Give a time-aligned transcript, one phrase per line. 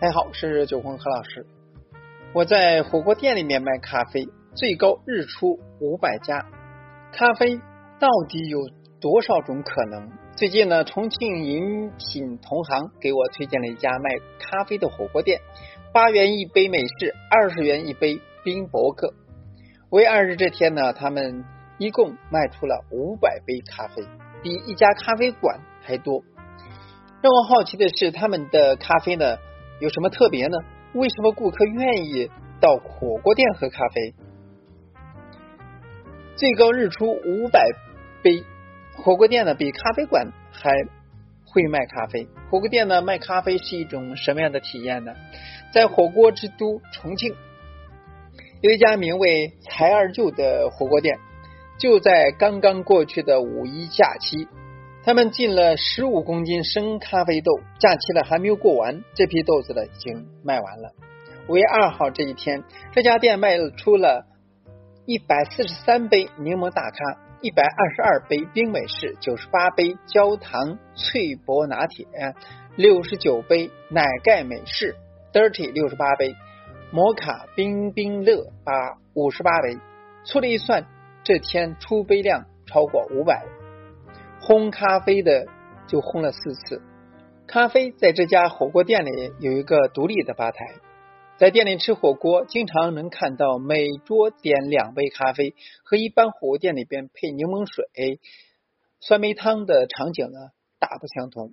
[0.00, 1.44] 大家好，是九红何老师。
[2.32, 6.46] 我在火锅店里面卖咖啡，最高日出五百家。
[7.10, 7.56] 咖啡
[7.98, 8.60] 到底有
[9.00, 10.08] 多少种可能？
[10.36, 15.40] 最近呢，重庆饮品同行给我推荐了一家卖咖啡的火锅店，
[15.92, 19.12] 八元一杯美式，二十元一杯冰博客。
[19.90, 21.44] 为二日这天呢，他们
[21.76, 24.04] 一共卖出了五百杯咖啡，
[24.44, 26.22] 比一家咖啡馆还多。
[27.20, 29.38] 让我好奇的是，他们的咖啡呢？
[29.80, 30.58] 有什么特别呢？
[30.94, 34.14] 为什么顾客愿意到火锅店喝咖啡？
[36.36, 37.70] 最高日出五百
[38.22, 38.42] 杯，
[38.96, 40.70] 火锅店呢比咖啡馆还
[41.44, 42.26] 会卖咖啡。
[42.50, 45.14] 火锅店呢卖咖啡是一种什么样的体验呢？
[45.72, 47.34] 在火锅之都重庆，
[48.62, 51.18] 有一家名为“财二舅”的火锅店，
[51.78, 54.48] 就在刚刚过去的五一假期。
[55.08, 60.92] 他们进了十五公斤生咖啡豆，假期呢还没有过完，这批豆子呢已经卖完了。
[61.48, 64.26] 五月二号这一天，这家店卖出了
[65.06, 66.98] 一百四十三杯柠檬大咖，
[67.40, 72.06] 一百二十二杯冰美式，九十八杯焦糖脆薄拿铁，
[72.76, 74.94] 六十九杯奶盖美式
[75.32, 76.36] ，dirty 六十八杯，
[76.90, 79.78] 摩卡冰冰乐八五十八杯。
[80.24, 80.84] 粗略一算，
[81.24, 83.46] 这天出杯量超过五百。
[84.48, 85.44] 烘咖啡的
[85.86, 86.80] 就烘了四次。
[87.46, 89.10] 咖啡在这家火锅店里
[89.40, 90.64] 有一个独立的吧台，
[91.36, 95.54] 在店里吃火锅，经常能看到每桌点两杯咖啡，
[95.84, 98.20] 和一般火锅店里边配柠檬水、
[99.00, 100.38] 酸梅汤的场景呢
[100.78, 101.52] 大不相同。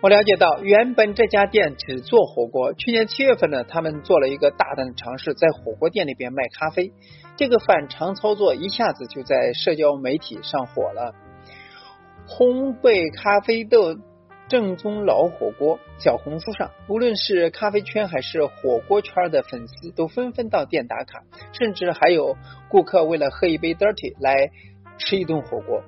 [0.00, 6.90] 我了解到，原本这家店只做火锅，去年七月份呢，他们做了一个大胆的尝试，在火锅店里边卖咖啡。
[7.36, 11.14] 这个反常操作一下子就在社交媒体上火了。
[12.28, 13.96] 烘焙咖啡豆
[14.48, 22.36] 正宗老火锅，小红书上，无论是咖啡圈还是火锅圈的粉丝，都纷纷到店打卡，甚至还有
[22.68, 24.50] 顾客为了喝一杯 dirty 来
[24.98, 25.82] 吃一顿火锅。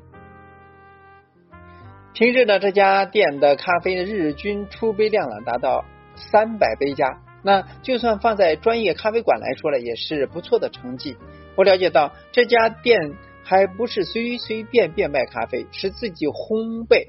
[2.14, 5.84] 平日呢，这家店的咖啡日均出杯量呢达到
[6.14, 11.16] 三百杯加，那就算放在专业咖啡馆来说呢，也是不错的成绩。
[11.56, 13.14] 我了解到这家店。
[13.48, 17.08] 还不是随随便便卖咖啡，是自己烘焙、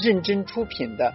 [0.00, 1.12] 认真出品的。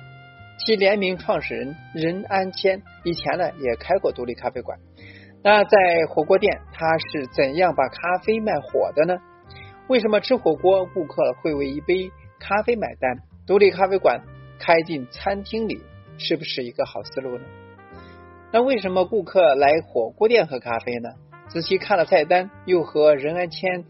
[0.57, 4.77] 其联名创始人任安谦以前呢也开过独立咖啡馆。
[5.41, 5.77] 那在
[6.09, 9.15] 火锅店，他是怎样把咖啡卖火的呢？
[9.87, 13.19] 为什么吃火锅顾客会为一杯咖啡买单？
[13.47, 14.21] 独立咖啡馆
[14.59, 15.81] 开进餐厅里
[16.17, 17.45] 是不是一个好思路呢？
[18.51, 21.11] 那为什么顾客来火锅店喝咖啡呢？
[21.47, 23.85] 仔细看了菜单，又和任安谦。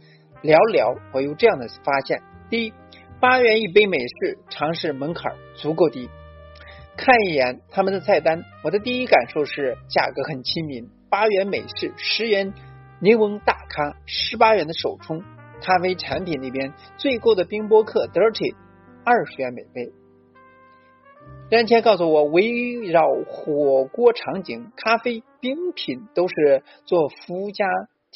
[0.46, 2.74] 聊聊，我有这样的发现：第一，
[3.20, 6.08] 八元一杯美式，尝试门槛足够低。
[6.96, 10.88] 看一眼他们的菜单，我的第一感受是价格很亲民。
[11.10, 12.54] 八元美式，十元
[13.00, 15.24] 柠檬大咖，十八元的手冲
[15.62, 18.56] 咖啡产品里边最贵的冰波客 Dirty
[19.04, 19.92] 二十元每杯。
[21.50, 27.66] 两千告诉我，围绕火锅场景，咖啡冰品都是做附加。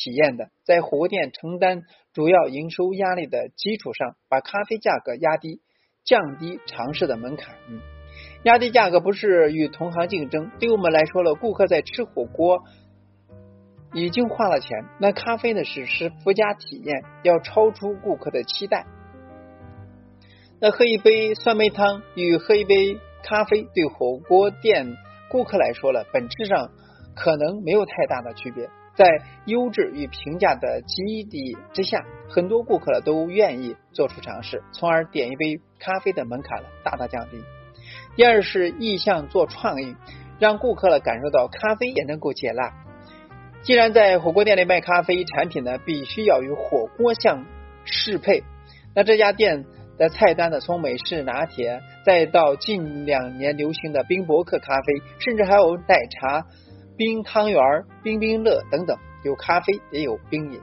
[0.02, 1.84] 体验的，在火锅店承担
[2.14, 5.60] 主要营收压力的基础上，把咖啡价格压低，
[6.06, 7.54] 降低尝试的门槛。
[8.44, 12.64] 压低价格不是与同行竞争，对我们来说了，顾客在吃火锅
[13.94, 18.86] 已经花了钱，那咖啡呢是是附加体验，要超出顾客的期待。
[20.62, 24.96] 那喝一杯酸梅汤与喝一杯咖啡，对火锅店
[25.30, 26.72] 顾客来说了，本质上
[27.18, 28.70] 可能没有太大的区别。
[29.00, 37.42] 在优质与平价的基底之下，很多顾客都愿意做出尝试，从而点一杯咖啡的门槛大大降低。
[38.18, 39.96] 第二是意向做创意，
[40.38, 42.74] 让顾客感受到咖啡也能够解辣。
[43.62, 47.46] 既然在火锅店里卖咖啡产品呢，必须要与火锅相
[47.86, 48.44] 适配。
[48.94, 49.64] 那这家店
[49.98, 56.46] 的菜单呢，从美式拿铁，再到近两年流行的冰博客咖啡，甚至还有奶茶。
[56.99, 57.63] 冰汤圆、
[58.03, 60.59] 冰冰乐等等，有咖啡也有冰饮。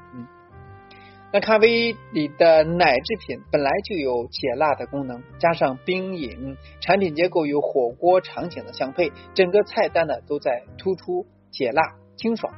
[1.33, 12.53] 那咖啡里的奶制品本来就有解辣的功能，加上冰饮，产品结构与火锅场景的相配，整个菜单呢都在突出解辣清爽。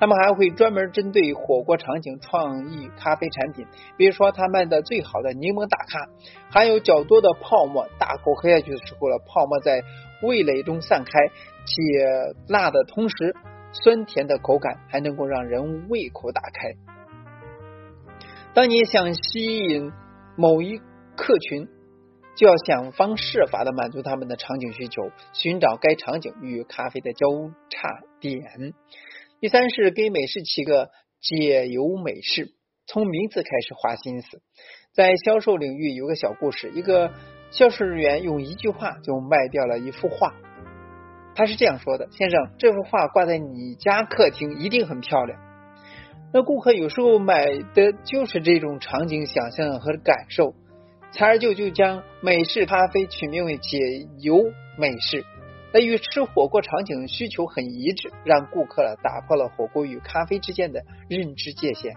[0.00, 3.66] 他们还会专门针对火锅场景创意咖啡产品，
[3.98, 6.08] 比如说他们的最好的柠檬大咖，
[6.50, 9.82] 含有较多的泡沫，大口喝下去的时候了，泡沫在
[10.22, 11.12] 味蕾中散开。
[11.68, 13.34] 解辣的同时，
[13.72, 16.72] 酸甜的口感还能够让人胃口打开。
[18.54, 19.92] 当你想吸引
[20.36, 20.78] 某一
[21.14, 21.68] 客群，
[22.36, 27.26] 就要想方设法的满足他们的场景需求，寻找该场景与咖啡的交
[27.68, 28.72] 叉点。
[29.40, 30.88] 第三是给美式起个
[31.20, 32.48] 解忧美式，
[32.86, 34.40] 从名字开始花心思。
[34.92, 37.12] 在销售领域有个小故事，一个
[37.50, 40.34] 销售人员用一句话就卖掉了一幅画。
[41.38, 45.38] 他是这样说的：“先生，这幅画挂在你家客厅一定很漂亮。”
[46.34, 50.52] 那顾客有时候买的就是这种场景想象和感受。
[51.12, 53.78] 采而就就将美式咖啡取名为解
[54.18, 54.42] 忧
[54.76, 55.24] 美式，
[55.72, 61.94] 那与吃火锅场景需求很一致，让顾客了打破了火锅与咖啡之间的认知界限。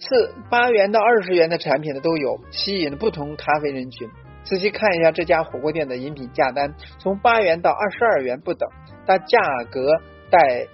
[0.00, 4.08] 四八元到二十元的产品呢都有，吸引了不同咖啡人群。
[4.48, 8.66] 仔细看一下这家火锅店的饮品价单，从八元到二十二元不等，
[9.04, 9.38] 但价
[9.70, 10.00] 格
[10.30, 10.66] 带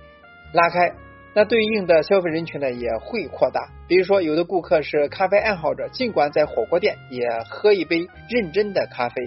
[0.53, 0.94] 拉开。
[1.35, 9.21] 那对应的消费人群呢也会扩大，比如说有的顾客是咖啡爱好者，尽管在火锅店也喝一杯认真的咖啡，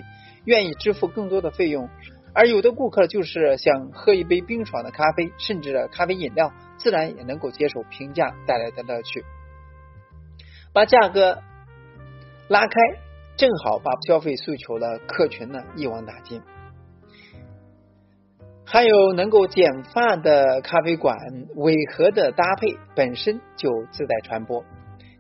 [0.46, 1.90] 愿意支付更多的费用；
[2.34, 9.26] 而有的顾客就是想喝一杯冰爽的咖啡，甚至咖啡饮料，自然也能够接受平价带来的乐趣。
[10.72, 11.40] 把价格
[12.48, 12.80] 拉开，
[13.38, 16.42] 正好把消费诉求的客群呢一网打尽。
[18.66, 21.16] 还有能够剪发的咖啡馆，
[21.56, 24.64] 违和的搭配本身就自带传播。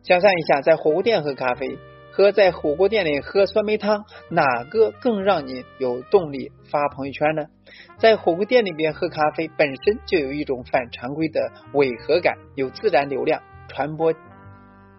[0.04, 1.78] 想象一下，在火锅店喝咖啡
[2.12, 7.44] 和在火锅店里喝酸梅汤，哪个更让你有动力发朋友圈呢？
[8.00, 14.12] 在火锅店里边喝咖啡本身就有一种反常规的违和感，有自然流量传播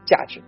[0.07, 0.41] 价值。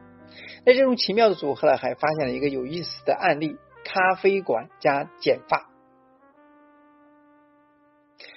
[0.65, 5.69] 那这种奇妙的组合呢，还发现了一个有意思的案例：咖啡馆加剪发。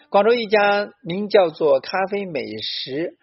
[0.10, 3.18] 广州一家名叫做“咖啡美食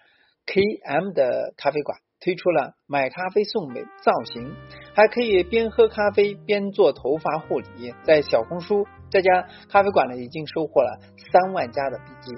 [0.46, 4.54] KM” 的咖啡馆推出了买咖啡送美造型，
[4.92, 7.94] 还可以边喝咖啡边做头发护理。
[8.02, 10.98] 在小红书，这家咖啡馆呢已经收获了
[11.32, 12.34] 三万加的笔记。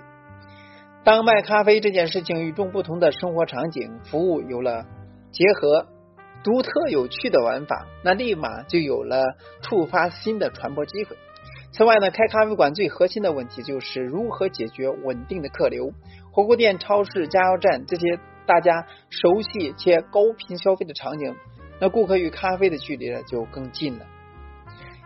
[1.02, 4.84] 当卖咖啡这件事情与众不同的生活场景服务有了
[5.32, 5.88] 结合，
[6.42, 9.22] 独特有趣的玩法，那立马就有了
[9.60, 11.16] 触发新的传播机会。
[11.72, 15.92] 此外呢，开咖啡馆最核心的问题就是如何解决稳定的客流。
[16.32, 21.34] 火锅店、超市、加油站这些大家熟悉且高频消费的场景，
[21.80, 24.04] 那顾客与咖啡的距离呢就更近了。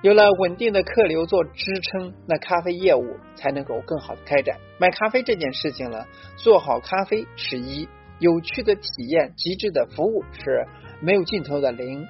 [0.02, 4.58] 有了稳定的客流做支撑，那咖啡业务才能够更好的开展。
[4.78, 6.04] 卖咖啡这件事情呢，
[6.36, 10.66] 做好咖啡是一，有趣的体验、极致的服务是
[11.00, 12.06] 没有尽头的零，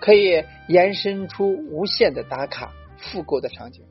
[0.00, 2.72] 可以延伸出无限的打卡。
[3.02, 3.82] 复购的场景，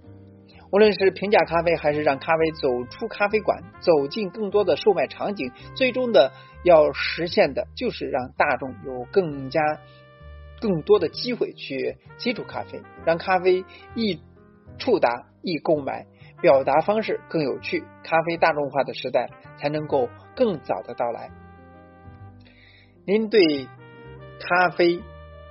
[0.71, 6.31] 无论是平价咖啡，还是让咖啡走出咖啡馆，走进更多的售卖场景，最终的
[6.63, 9.79] 要实现的就是让大众有更加
[10.61, 13.65] 更多的机会去接触咖啡，让咖啡
[13.95, 14.19] 易
[14.77, 16.05] 触达、易购买，
[16.41, 21.29] 表达方式更有趣，咖啡大众化的时代才能够更早的到来。
[23.05, 23.67] 您对
[24.39, 25.01] 咖啡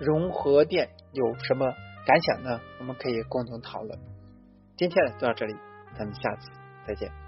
[0.01, 1.67] 融合店有什么？
[2.07, 2.61] 感想呢？
[2.79, 3.99] 我们可以共同讨论。
[4.79, 5.55] 今天呢就到这里，
[5.99, 6.51] 咱们下次
[6.87, 7.28] 再见。